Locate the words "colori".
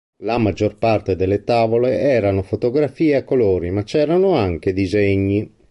3.23-3.69